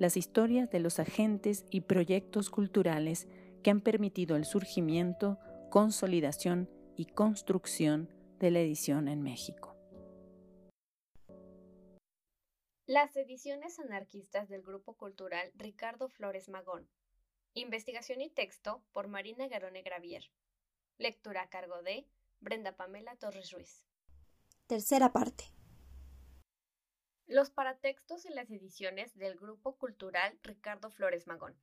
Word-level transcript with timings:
las 0.00 0.16
historias 0.16 0.70
de 0.70 0.80
los 0.80 0.98
agentes 0.98 1.66
y 1.70 1.82
proyectos 1.82 2.48
culturales 2.48 3.28
que 3.62 3.70
han 3.70 3.82
permitido 3.82 4.34
el 4.34 4.46
surgimiento, 4.46 5.38
consolidación 5.68 6.70
y 6.96 7.04
construcción 7.04 8.08
de 8.38 8.50
la 8.50 8.60
edición 8.60 9.08
en 9.08 9.22
México. 9.22 9.76
Las 12.86 13.14
ediciones 13.14 13.78
anarquistas 13.78 14.48
del 14.48 14.62
Grupo 14.62 14.94
Cultural 14.94 15.52
Ricardo 15.54 16.08
Flores 16.08 16.48
Magón. 16.48 16.88
Investigación 17.52 18.22
y 18.22 18.30
texto 18.30 18.82
por 18.92 19.06
Marina 19.06 19.48
Garone 19.48 19.82
Gravier. 19.82 20.24
Lectura 20.96 21.42
a 21.42 21.50
cargo 21.50 21.82
de 21.82 22.08
Brenda 22.40 22.74
Pamela 22.74 23.16
Torres 23.16 23.52
Ruiz. 23.52 23.84
Tercera 24.66 25.12
parte. 25.12 25.52
Los 27.30 27.48
paratextos 27.48 28.26
en 28.26 28.34
las 28.34 28.50
ediciones 28.50 29.16
del 29.16 29.36
Grupo 29.36 29.76
Cultural 29.76 30.36
Ricardo 30.42 30.90
Flores 30.90 31.28
Magón. 31.28 31.56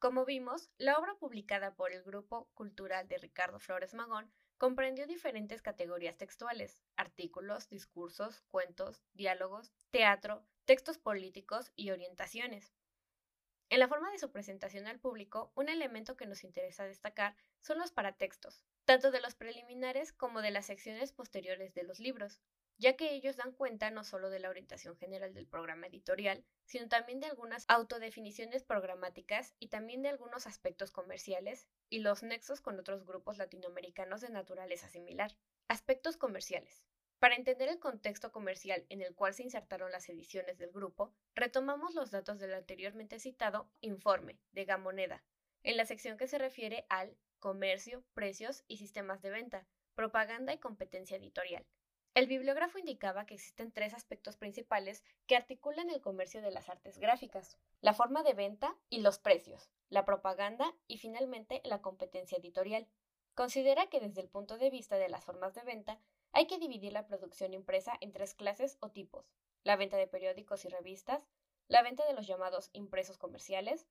Como 0.00 0.24
vimos, 0.24 0.68
la 0.78 0.98
obra 0.98 1.14
publicada 1.14 1.76
por 1.76 1.92
el 1.92 2.02
Grupo 2.02 2.50
Cultural 2.54 3.06
de 3.06 3.18
Ricardo 3.18 3.60
Flores 3.60 3.94
Magón 3.94 4.32
comprendió 4.58 5.06
diferentes 5.06 5.62
categorías 5.62 6.16
textuales, 6.16 6.82
artículos, 6.96 7.68
discursos, 7.68 8.42
cuentos, 8.48 9.04
diálogos, 9.14 9.72
teatro, 9.92 10.44
textos 10.64 10.98
políticos 10.98 11.70
y 11.76 11.92
orientaciones. 11.92 12.74
En 13.68 13.78
la 13.78 13.86
forma 13.86 14.10
de 14.10 14.18
su 14.18 14.32
presentación 14.32 14.88
al 14.88 14.98
público, 14.98 15.52
un 15.54 15.68
elemento 15.68 16.16
que 16.16 16.26
nos 16.26 16.42
interesa 16.42 16.82
destacar 16.82 17.36
son 17.60 17.78
los 17.78 17.92
paratextos, 17.92 18.64
tanto 18.86 19.12
de 19.12 19.20
los 19.20 19.36
preliminares 19.36 20.12
como 20.12 20.42
de 20.42 20.50
las 20.50 20.66
secciones 20.66 21.12
posteriores 21.12 21.74
de 21.74 21.84
los 21.84 22.00
libros, 22.00 22.40
ya 22.80 22.96
que 22.96 23.12
ellos 23.12 23.36
dan 23.36 23.52
cuenta 23.52 23.90
no 23.90 24.04
solo 24.04 24.30
de 24.30 24.40
la 24.40 24.48
orientación 24.48 24.96
general 24.96 25.34
del 25.34 25.46
programa 25.46 25.86
editorial, 25.86 26.42
sino 26.64 26.88
también 26.88 27.20
de 27.20 27.26
algunas 27.26 27.66
autodefiniciones 27.68 28.64
programáticas 28.64 29.54
y 29.58 29.68
también 29.68 30.00
de 30.00 30.08
algunos 30.08 30.46
aspectos 30.46 30.90
comerciales 30.90 31.68
y 31.90 31.98
los 31.98 32.22
nexos 32.22 32.62
con 32.62 32.80
otros 32.80 33.04
grupos 33.04 33.36
latinoamericanos 33.36 34.22
de 34.22 34.30
naturaleza 34.30 34.88
similar. 34.88 35.36
Aspectos 35.68 36.16
comerciales. 36.16 36.82
Para 37.18 37.36
entender 37.36 37.68
el 37.68 37.78
contexto 37.78 38.32
comercial 38.32 38.86
en 38.88 39.02
el 39.02 39.14
cual 39.14 39.34
se 39.34 39.42
insertaron 39.42 39.92
las 39.92 40.08
ediciones 40.08 40.56
del 40.56 40.72
grupo, 40.72 41.12
retomamos 41.34 41.94
los 41.94 42.10
datos 42.10 42.38
del 42.38 42.54
anteriormente 42.54 43.20
citado 43.20 43.70
informe 43.82 44.40
de 44.52 44.64
Gamoneda, 44.64 45.22
en 45.62 45.76
la 45.76 45.84
sección 45.84 46.16
que 46.16 46.28
se 46.28 46.38
refiere 46.38 46.86
al 46.88 47.14
comercio, 47.40 48.02
precios 48.14 48.64
y 48.68 48.78
sistemas 48.78 49.20
de 49.20 49.28
venta, 49.28 49.66
propaganda 49.94 50.54
y 50.54 50.58
competencia 50.58 51.18
editorial. 51.18 51.66
El 52.12 52.26
bibliógrafo 52.26 52.78
indicaba 52.78 53.24
que 53.24 53.34
existen 53.34 53.70
tres 53.70 53.94
aspectos 53.94 54.36
principales 54.36 55.04
que 55.28 55.36
articulan 55.36 55.90
el 55.90 56.00
comercio 56.00 56.42
de 56.42 56.50
las 56.50 56.68
artes 56.68 56.98
gráficas, 56.98 57.56
la 57.80 57.94
forma 57.94 58.24
de 58.24 58.34
venta 58.34 58.76
y 58.88 59.00
los 59.00 59.20
precios, 59.20 59.70
la 59.90 60.04
propaganda 60.04 60.74
y 60.88 60.98
finalmente 60.98 61.60
la 61.64 61.80
competencia 61.80 62.38
editorial. 62.38 62.88
Considera 63.34 63.86
que 63.86 64.00
desde 64.00 64.22
el 64.22 64.28
punto 64.28 64.58
de 64.58 64.70
vista 64.70 64.96
de 64.96 65.08
las 65.08 65.24
formas 65.24 65.54
de 65.54 65.62
venta 65.62 66.00
hay 66.32 66.48
que 66.48 66.58
dividir 66.58 66.92
la 66.92 67.06
producción 67.06 67.54
impresa 67.54 67.96
en 68.00 68.12
tres 68.12 68.34
clases 68.34 68.76
o 68.80 68.90
tipos, 68.90 69.32
la 69.62 69.76
venta 69.76 69.96
de 69.96 70.08
periódicos 70.08 70.64
y 70.64 70.68
revistas, 70.68 71.22
la 71.68 71.82
venta 71.82 72.04
de 72.06 72.14
los 72.14 72.26
llamados 72.26 72.70
impresos 72.72 73.18
comerciales 73.18 73.86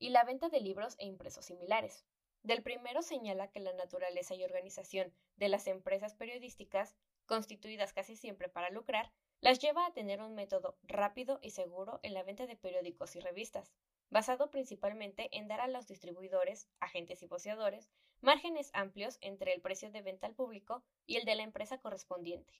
y 0.00 0.10
la 0.10 0.24
venta 0.24 0.48
de 0.48 0.60
libros 0.60 0.96
e 0.98 1.06
impresos 1.06 1.44
similares. 1.44 2.04
Del 2.42 2.62
primero 2.62 3.02
señala 3.02 3.50
que 3.52 3.60
la 3.60 3.74
naturaleza 3.74 4.34
y 4.34 4.42
organización 4.42 5.12
de 5.36 5.48
las 5.48 5.66
empresas 5.66 6.14
periodísticas 6.14 6.96
constituidas 7.30 7.92
casi 7.92 8.16
siempre 8.16 8.48
para 8.48 8.70
lucrar, 8.70 9.12
las 9.40 9.60
lleva 9.60 9.86
a 9.86 9.92
tener 9.92 10.20
un 10.20 10.34
método 10.34 10.76
rápido 10.82 11.38
y 11.40 11.50
seguro 11.50 12.00
en 12.02 12.12
la 12.12 12.24
venta 12.24 12.44
de 12.44 12.56
periódicos 12.56 13.14
y 13.14 13.20
revistas, 13.20 13.72
basado 14.10 14.50
principalmente 14.50 15.28
en 15.30 15.46
dar 15.46 15.60
a 15.60 15.68
los 15.68 15.86
distribuidores, 15.86 16.68
agentes 16.80 17.22
y 17.22 17.28
voceadores, 17.28 17.88
márgenes 18.20 18.72
amplios 18.74 19.16
entre 19.20 19.52
el 19.52 19.60
precio 19.60 19.92
de 19.92 20.02
venta 20.02 20.26
al 20.26 20.34
público 20.34 20.82
y 21.06 21.18
el 21.18 21.24
de 21.24 21.36
la 21.36 21.44
empresa 21.44 21.78
correspondiente. 21.78 22.52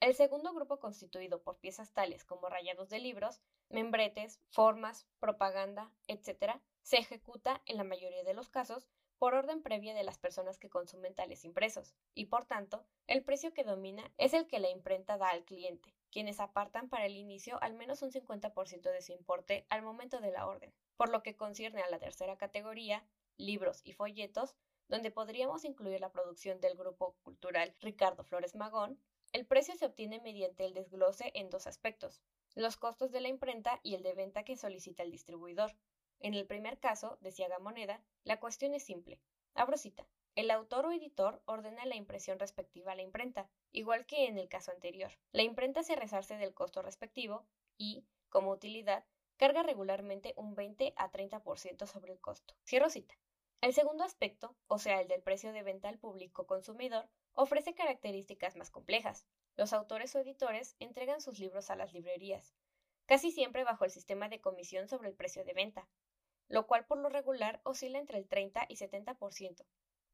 El 0.00 0.12
segundo 0.16 0.52
grupo 0.52 0.80
constituido 0.80 1.40
por 1.44 1.60
piezas 1.60 1.92
tales 1.92 2.24
como 2.24 2.48
rayados 2.48 2.88
de 2.88 2.98
libros, 2.98 3.40
membretes, 3.68 4.40
formas, 4.50 5.06
propaganda, 5.20 5.92
etc., 6.08 6.60
se 6.82 6.96
ejecuta, 6.96 7.62
en 7.66 7.76
la 7.76 7.84
mayoría 7.84 8.24
de 8.24 8.34
los 8.34 8.48
casos, 8.48 8.88
por 9.18 9.34
orden 9.34 9.62
previa 9.62 9.94
de 9.94 10.04
las 10.04 10.18
personas 10.18 10.58
que 10.58 10.68
consumen 10.68 11.14
tales 11.14 11.44
impresos, 11.44 11.94
y 12.14 12.26
por 12.26 12.44
tanto, 12.44 12.84
el 13.06 13.22
precio 13.22 13.52
que 13.52 13.64
domina 13.64 14.12
es 14.18 14.34
el 14.34 14.46
que 14.46 14.60
la 14.60 14.70
imprenta 14.70 15.16
da 15.16 15.30
al 15.30 15.44
cliente, 15.44 15.94
quienes 16.10 16.40
apartan 16.40 16.88
para 16.88 17.06
el 17.06 17.16
inicio 17.16 17.62
al 17.62 17.74
menos 17.74 18.02
un 18.02 18.10
50% 18.10 18.90
de 18.90 19.02
su 19.02 19.12
importe 19.12 19.66
al 19.68 19.82
momento 19.82 20.20
de 20.20 20.32
la 20.32 20.46
orden. 20.46 20.72
Por 20.96 21.10
lo 21.10 21.22
que 21.22 21.36
concierne 21.36 21.82
a 21.82 21.90
la 21.90 21.98
tercera 21.98 22.36
categoría, 22.36 23.06
libros 23.36 23.80
y 23.84 23.92
folletos, 23.92 24.56
donde 24.88 25.10
podríamos 25.10 25.64
incluir 25.64 26.00
la 26.00 26.12
producción 26.12 26.60
del 26.60 26.76
grupo 26.76 27.16
cultural 27.22 27.74
Ricardo 27.80 28.24
Flores 28.24 28.54
Magón, 28.54 29.00
el 29.32 29.44
precio 29.44 29.74
se 29.76 29.86
obtiene 29.86 30.20
mediante 30.20 30.64
el 30.64 30.72
desglose 30.72 31.30
en 31.34 31.50
dos 31.50 31.66
aspectos, 31.66 32.22
los 32.54 32.76
costos 32.76 33.10
de 33.10 33.20
la 33.20 33.28
imprenta 33.28 33.80
y 33.82 33.94
el 33.94 34.02
de 34.02 34.14
venta 34.14 34.44
que 34.44 34.56
solicita 34.56 35.02
el 35.02 35.10
distribuidor. 35.10 35.72
En 36.20 36.34
el 36.34 36.46
primer 36.46 36.78
caso, 36.78 37.18
decía 37.20 37.48
Gamoneda, 37.48 38.02
la 38.24 38.40
cuestión 38.40 38.74
es 38.74 38.84
simple. 38.84 39.20
Abro 39.54 39.76
cita. 39.76 40.06
El 40.34 40.50
autor 40.50 40.86
o 40.86 40.92
editor 40.92 41.42
ordena 41.46 41.86
la 41.86 41.96
impresión 41.96 42.38
respectiva 42.38 42.92
a 42.92 42.94
la 42.94 43.02
imprenta, 43.02 43.48
igual 43.72 44.04
que 44.06 44.26
en 44.26 44.38
el 44.38 44.48
caso 44.48 44.70
anterior. 44.70 45.12
La 45.32 45.42
imprenta 45.42 45.82
se 45.82 45.96
resarce 45.96 46.36
del 46.36 46.52
costo 46.52 46.82
respectivo 46.82 47.46
y, 47.78 48.04
como 48.28 48.50
utilidad, 48.50 49.04
carga 49.36 49.62
regularmente 49.62 50.34
un 50.36 50.54
20 50.54 50.92
a 50.96 51.10
30% 51.10 51.86
sobre 51.86 52.12
el 52.12 52.20
costo. 52.20 52.54
Cierro 52.66 52.90
cita. 52.90 53.14
El 53.62 53.72
segundo 53.72 54.04
aspecto, 54.04 54.54
o 54.66 54.78
sea, 54.78 55.00
el 55.00 55.08
del 55.08 55.22
precio 55.22 55.52
de 55.52 55.62
venta 55.62 55.88
al 55.88 55.98
público 55.98 56.46
consumidor, 56.46 57.08
ofrece 57.32 57.74
características 57.74 58.56
más 58.56 58.70
complejas. 58.70 59.26
Los 59.56 59.72
autores 59.72 60.14
o 60.14 60.18
editores 60.18 60.76
entregan 60.78 61.20
sus 61.20 61.38
libros 61.38 61.70
a 61.70 61.76
las 61.76 61.94
librerías, 61.94 62.54
casi 63.06 63.30
siempre 63.30 63.64
bajo 63.64 63.84
el 63.84 63.90
sistema 63.90 64.28
de 64.28 64.40
comisión 64.40 64.88
sobre 64.88 65.08
el 65.08 65.14
precio 65.14 65.44
de 65.44 65.54
venta, 65.54 65.88
lo 66.48 66.66
cual 66.66 66.86
por 66.86 66.98
lo 66.98 67.08
regular 67.08 67.60
oscila 67.64 67.98
entre 67.98 68.18
el 68.18 68.28
30 68.28 68.66
y 68.68 68.76
70%, 68.76 69.64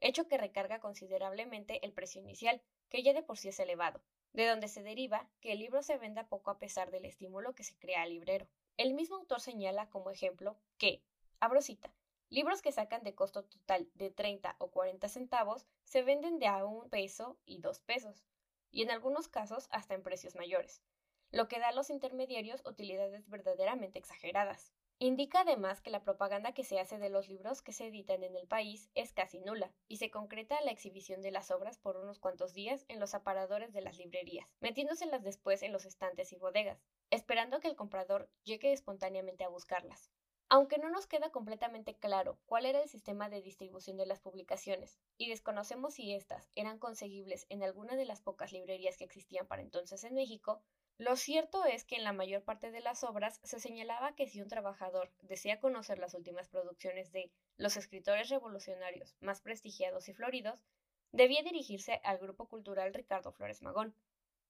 hecho 0.01 0.27
que 0.27 0.39
recarga 0.39 0.81
considerablemente 0.81 1.85
el 1.85 1.93
precio 1.93 2.21
inicial, 2.21 2.63
que 2.89 3.03
ya 3.03 3.13
de 3.13 3.23
por 3.23 3.39
sí 3.39 3.49
es 3.49 3.61
elevado, 3.61 4.03
de 4.33 4.47
donde 4.47 4.69
se 4.69 4.83
deriva 4.83 5.29
que 5.41 5.53
el 5.53 5.59
libro 5.59 5.83
se 5.83 5.99
venda 5.99 6.29
poco 6.29 6.51
a 6.51 6.59
pesar 6.59 6.91
del 6.91 7.05
estímulo 7.05 7.55
que 7.55 7.65
se 7.65 7.77
crea 7.77 8.03
al 8.03 8.11
librero. 8.11 8.49
El 8.77 8.95
mismo 8.95 9.17
autor 9.17 9.41
señala 9.41 9.89
como 9.91 10.11
ejemplo 10.11 10.59
que, 10.79 11.03
abro 11.41 11.61
cita, 11.61 11.95
libros 12.29 12.63
que 12.63 12.73
sacan 12.73 13.03
de 13.03 13.15
costo 13.15 13.45
total 13.45 13.91
de 13.95 14.11
30 14.11 14.57
o 14.59 14.71
40 14.71 15.09
centavos 15.09 15.67
se 15.85 16.03
venden 16.03 16.39
de 16.39 16.47
a 16.47 16.65
un 16.65 16.89
peso 16.89 17.39
y 17.45 17.61
dos 17.61 17.81
pesos, 17.81 18.25
y 18.71 18.83
en 18.83 18.91
algunos 18.91 19.29
casos 19.29 19.69
hasta 19.71 19.95
en 19.95 20.03
precios 20.03 20.35
mayores, 20.35 20.83
lo 21.31 21.47
que 21.47 21.61
da 21.61 21.69
a 21.69 21.73
los 21.73 21.91
intermediarios 21.91 22.63
utilidades 22.65 23.29
verdaderamente 23.29 23.99
exageradas. 23.99 24.73
Indica 24.99 25.41
además 25.41 25.81
que 25.81 25.91
la 25.91 26.05
propaganda 26.05 26.53
que 26.53 26.63
se 26.63 26.79
hace 26.79 26.99
de 26.99 27.11
los 27.11 27.29
libros 27.29 27.61
que 27.61 27.73
se 27.73 27.87
editan 27.89 28.23
en 28.23 28.37
el 28.37 28.47
país 28.47 28.89
es 28.95 29.13
casi 29.13 29.41
nula, 29.41 29.73
y 29.89 29.97
se 29.97 30.11
concreta 30.11 30.61
la 30.61 30.71
exhibición 30.71 31.23
de 31.23 31.33
las 31.33 31.51
obras 31.51 31.79
por 31.79 31.97
unos 31.97 32.21
cuantos 32.21 32.55
días 32.55 32.85
en 32.89 33.01
los 33.01 33.15
aparadores 33.15 33.73
de 33.73 33.83
las 33.83 33.99
librerías, 33.99 34.47
metiéndoselas 34.61 35.25
después 35.25 35.63
en 35.63 35.73
los 35.73 35.87
estantes 35.87 36.33
y 36.33 36.37
bodegas, 36.37 36.85
esperando 37.11 37.59
que 37.59 37.69
el 37.69 37.77
comprador 37.77 38.31
llegue 38.45 38.73
espontáneamente 38.73 39.43
a 39.43 39.49
buscarlas. 39.49 40.11
Aunque 40.49 40.77
no 40.77 40.91
nos 40.91 41.07
queda 41.07 41.31
completamente 41.31 41.97
claro 41.97 42.39
cuál 42.45 42.67
era 42.67 42.83
el 42.83 42.89
sistema 42.89 43.31
de 43.31 43.41
distribución 43.41 43.97
de 43.97 44.05
las 44.05 44.21
publicaciones, 44.21 45.01
y 45.17 45.31
desconocemos 45.31 45.95
si 45.95 46.13
éstas 46.13 46.51
eran 46.55 46.79
conseguibles 46.79 47.47
en 47.49 47.63
alguna 47.63 47.97
de 47.97 48.05
las 48.05 48.21
pocas 48.21 48.53
librerías 48.53 48.99
que 48.99 49.05
existían 49.05 49.47
para 49.47 49.63
entonces 49.63 50.05
en 50.05 50.15
México, 50.15 50.63
lo 50.99 51.17
cierto 51.17 51.65
es 51.65 51.85
que 51.85 51.97
en 51.97 52.05
la 52.05 52.13
mayor 52.13 52.45
parte 52.45 52.71
de 52.71 52.81
las 52.81 53.03
obras 53.03 53.41
se 53.43 53.59
señalaba 53.59 54.15
que 54.15 54.29
si 54.29 54.41
un 54.41 54.49
trabajador 54.49 55.11
desea 55.23 55.59
conocer 55.59 55.99
las 55.99 56.15
últimas 56.15 56.49
producciones 56.49 57.11
de 57.13 57.31
los 57.57 57.77
escritores 57.77 58.29
revolucionarios 58.29 59.17
más 59.21 59.41
prestigiados 59.41 60.09
y 60.09 60.13
floridos, 60.13 60.63
debía 61.11 61.43
dirigirse 61.43 62.01
al 62.05 62.19
Grupo 62.19 62.47
Cultural 62.47 62.95
Ricardo 62.95 63.33
Flores 63.33 63.63
Magón. 63.63 63.95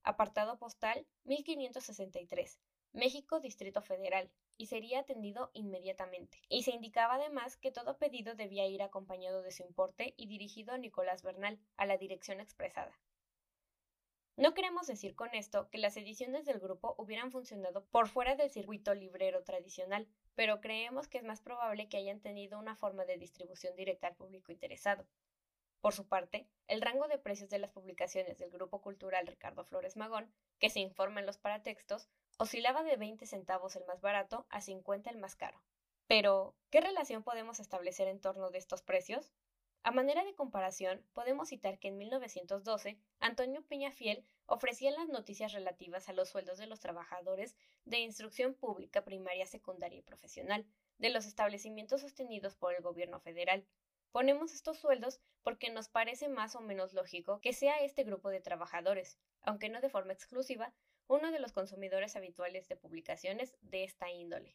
Apartado 0.05 0.59
postal 0.59 1.07
1563, 1.25 2.59
México, 2.93 3.41
Distrito 3.41 3.81
Federal, 3.81 4.31
y 4.57 4.67
sería 4.67 5.01
atendido 5.01 5.51
inmediatamente. 5.55 6.41
Y 6.49 6.65
se 6.65 6.73
indicaba 6.73 7.15
además 7.15 7.57
que 7.57 7.71
todo 7.71 7.99
pedido 7.99 8.35
debía 8.35 8.67
ir 8.67 8.83
acompañado 8.83 9.43
de 9.43 9.53
su 9.53 9.63
importe 9.63 10.13
y 10.17 10.27
dirigido 10.27 10.75
a 10.75 10.79
Nicolás 10.79 11.23
Bernal, 11.23 11.59
a 11.77 11.87
la 11.87 11.97
dirección 11.97 12.41
expresada. 12.41 12.99
No 14.37 14.55
queremos 14.55 14.87
decir 14.87 15.15
con 15.15 15.35
esto 15.35 15.69
que 15.69 15.77
las 15.77 15.97
ediciones 15.99 16.47
del 16.47 16.59
grupo 16.59 16.95
hubieran 16.97 17.31
funcionado 17.31 17.85
por 17.87 18.09
fuera 18.09 18.35
del 18.35 18.51
circuito 18.51 18.95
librero 18.95 19.45
tradicional, 19.45 20.09
pero 20.35 20.63
creemos 20.63 21.07
que 21.07 21.19
es 21.19 21.25
más 21.25 21.43
probable 21.43 21.89
que 21.89 21.99
hayan 21.99 22.21
tenido 22.21 22.59
una 22.59 22.75
forma 22.75 23.05
de 23.05 23.19
distribución 23.19 23.77
directa 23.77 24.07
al 24.07 24.17
público 24.17 24.51
interesado. 24.51 25.07
Por 25.83 25.93
su 25.93 26.09
parte, 26.09 26.49
el 26.67 26.81
rango 26.81 27.09
de 27.09 27.19
precios 27.19 27.51
de 27.51 27.59
las 27.59 27.73
publicaciones 27.73 28.39
del 28.39 28.51
Grupo 28.51 28.81
Cultural 28.81 29.27
Ricardo 29.27 29.65
Flores 29.65 29.97
Magón, 29.97 30.33
que 30.59 30.71
se 30.71 30.81
informa 30.81 31.21
en 31.21 31.27
los 31.27 31.37
paratextos, 31.37 32.09
oscilaba 32.39 32.83
de 32.85 32.97
20 32.97 33.27
centavos 33.27 33.77
el 33.77 33.85
más 33.85 34.01
barato 34.01 34.47
a 34.49 34.63
50 34.63 35.11
el 35.11 35.19
más 35.19 35.37
caro. 35.37 35.61
Pero, 36.07 36.55
¿qué 36.71 36.81
relación 36.81 37.23
podemos 37.23 37.61
establecer 37.61 38.09
en 38.09 38.21
torno 38.21 38.51
de 38.51 38.59
estos 38.59 38.81
precios? 38.81 39.35
A 39.85 39.91
manera 39.91 40.25
de 40.25 40.37
comparación, 40.37 41.05
podemos 41.13 41.49
citar 41.49 41.81
que 41.81 41.89
en 41.89 41.99
1912 41.99 43.01
Antonio 43.19 43.65
Peñafiel 43.67 44.25
ofrecía 44.47 44.93
las 44.93 45.09
noticias 45.09 45.53
relativas 45.53 46.09
a 46.09 46.13
los 46.13 46.29
sueldos 46.29 46.59
de 46.59 46.69
los 46.69 46.79
trabajadores 46.79 47.57
de 47.85 47.99
instrucción 47.99 48.55
pública 48.55 49.03
primaria, 49.03 49.45
secundaria 49.45 49.99
y 49.99 50.03
profesional 50.03 50.65
de 50.99 51.11
los 51.11 51.27
establecimientos 51.27 52.03
sostenidos 52.03 52.55
por 52.55 52.75
el 52.75 52.83
gobierno 52.83 53.19
federal. 53.19 53.67
Ponemos 54.13 54.55
estos 54.55 54.79
sueldos 54.79 55.21
porque 55.43 55.71
nos 55.71 55.89
parece 55.89 56.29
más 56.29 56.55
o 56.55 56.61
menos 56.61 56.93
lógico 56.93 57.41
que 57.41 57.53
sea 57.53 57.81
este 57.81 58.05
grupo 58.05 58.31
de 58.31 58.41
trabajadores, 58.41 59.19
aunque 59.41 59.69
no 59.69 59.81
de 59.81 59.91
forma 59.91 60.13
exclusiva, 60.13 60.73
uno 61.09 61.33
de 61.33 61.41
los 61.41 61.51
consumidores 61.51 62.15
habituales 62.15 62.69
de 62.69 62.77
publicaciones 62.77 63.57
de 63.63 63.83
esta 63.83 64.11
índole. 64.13 64.55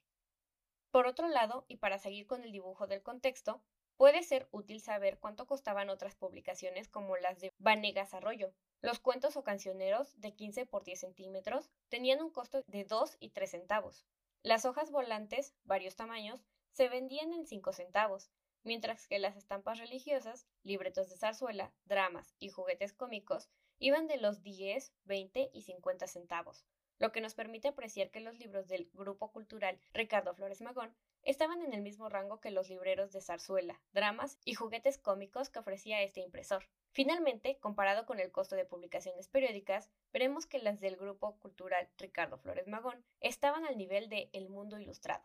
Por 0.89 1.05
otro 1.05 1.27
lado, 1.27 1.65
y 1.67 1.77
para 1.77 1.99
seguir 1.99 2.27
con 2.27 2.43
el 2.43 2.53
dibujo 2.53 2.87
del 2.87 3.03
contexto, 3.03 3.61
Puede 3.97 4.21
ser 4.21 4.47
útil 4.51 4.79
saber 4.79 5.17
cuánto 5.17 5.47
costaban 5.47 5.89
otras 5.89 6.15
publicaciones 6.15 6.87
como 6.87 7.17
las 7.17 7.39
de 7.39 7.51
Vanegas 7.57 8.13
Arroyo. 8.13 8.53
Los 8.81 8.99
cuentos 8.99 9.35
o 9.37 9.43
cancioneros 9.43 10.13
de 10.21 10.35
15 10.35 10.67
por 10.67 10.83
10 10.83 10.99
centímetros 10.99 11.71
tenían 11.89 12.21
un 12.21 12.29
costo 12.29 12.61
de 12.67 12.83
2 12.83 13.17
y 13.19 13.31
3 13.31 13.49
centavos. 13.49 14.05
Las 14.43 14.65
hojas 14.65 14.91
volantes, 14.91 15.55
varios 15.63 15.95
tamaños, 15.95 16.45
se 16.73 16.89
vendían 16.89 17.33
en 17.33 17.47
5 17.47 17.73
centavos, 17.73 18.29
mientras 18.63 19.07
que 19.07 19.17
las 19.17 19.35
estampas 19.35 19.79
religiosas, 19.79 20.45
libretos 20.61 21.09
de 21.09 21.17
zarzuela, 21.17 21.73
dramas 21.85 22.35
y 22.37 22.49
juguetes 22.49 22.93
cómicos 22.93 23.49
iban 23.79 24.05
de 24.05 24.17
los 24.17 24.43
10, 24.43 24.93
20 25.05 25.49
y 25.53 25.63
50 25.63 26.05
centavos, 26.05 26.67
lo 26.99 27.11
que 27.11 27.21
nos 27.21 27.35
permite 27.35 27.67
apreciar 27.67 28.09
que 28.09 28.19
los 28.19 28.37
libros 28.37 28.67
del 28.67 28.89
grupo 28.93 29.31
cultural 29.31 29.79
Ricardo 29.93 30.33
Flores 30.33 30.61
Magón 30.61 30.93
estaban 31.23 31.61
en 31.61 31.73
el 31.73 31.81
mismo 31.81 32.09
rango 32.09 32.39
que 32.39 32.51
los 32.51 32.69
libreros 32.69 33.11
de 33.11 33.21
zarzuela, 33.21 33.81
dramas 33.93 34.39
y 34.45 34.53
juguetes 34.53 34.97
cómicos 34.97 35.49
que 35.49 35.59
ofrecía 35.59 36.01
este 36.01 36.21
impresor. 36.21 36.65
Finalmente, 36.91 37.57
comparado 37.59 38.05
con 38.05 38.19
el 38.19 38.31
costo 38.31 38.55
de 38.55 38.65
publicaciones 38.65 39.27
periódicas, 39.27 39.89
veremos 40.11 40.45
que 40.45 40.59
las 40.59 40.79
del 40.79 40.95
grupo 40.95 41.37
cultural 41.39 41.89
Ricardo 41.97 42.37
Flores 42.37 42.67
Magón 42.67 43.03
estaban 43.19 43.65
al 43.65 43.77
nivel 43.77 44.09
de 44.09 44.29
El 44.33 44.49
Mundo 44.49 44.79
Ilustrado. 44.79 45.23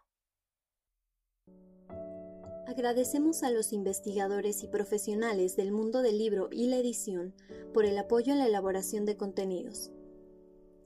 Agradecemos 2.66 3.42
a 3.42 3.50
los 3.50 3.72
investigadores 3.72 4.62
y 4.62 4.69
profesionales 4.69 5.56
del 5.56 5.72
mundo 5.72 6.00
del 6.00 6.19
libro 6.19 6.48
y 6.50 6.69
la 6.69 6.76
edición 6.76 7.34
por 7.74 7.84
el 7.84 7.98
apoyo 7.98 8.32
en 8.32 8.38
la 8.38 8.46
elaboración 8.46 9.04
de 9.04 9.16
contenidos. 9.16 9.90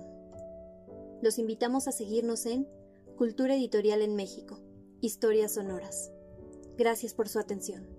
Los 1.22 1.40
invitamos 1.40 1.88
a 1.88 1.92
seguirnos 1.92 2.46
en 2.46 2.68
Cultura 3.18 3.56
Editorial 3.56 4.02
en 4.02 4.16
México, 4.16 4.60
Historias 5.02 5.54
Sonoras. 5.54 6.12
Gracias 6.78 7.14
por 7.14 7.30
su 7.30 7.40
atención. 7.40 7.93